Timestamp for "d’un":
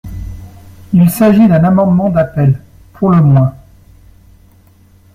1.47-1.63